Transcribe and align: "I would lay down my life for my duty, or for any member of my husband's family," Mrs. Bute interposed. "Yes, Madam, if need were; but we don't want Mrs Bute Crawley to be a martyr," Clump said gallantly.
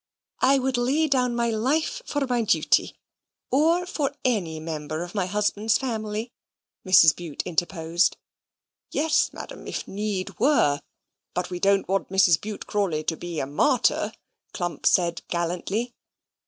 "I 0.39 0.57
would 0.57 0.77
lay 0.77 1.05
down 1.07 1.35
my 1.35 1.51
life 1.51 2.01
for 2.07 2.25
my 2.25 2.41
duty, 2.41 2.95
or 3.51 3.85
for 3.85 4.15
any 4.25 4.59
member 4.59 5.03
of 5.03 5.13
my 5.13 5.27
husband's 5.27 5.77
family," 5.77 6.31
Mrs. 6.83 7.15
Bute 7.15 7.43
interposed. 7.45 8.17
"Yes, 8.89 9.31
Madam, 9.31 9.67
if 9.67 9.87
need 9.87 10.39
were; 10.39 10.81
but 11.35 11.51
we 11.51 11.59
don't 11.59 11.87
want 11.87 12.09
Mrs 12.09 12.41
Bute 12.41 12.65
Crawley 12.65 13.03
to 13.03 13.15
be 13.15 13.39
a 13.39 13.45
martyr," 13.45 14.11
Clump 14.53 14.87
said 14.87 15.21
gallantly. 15.27 15.93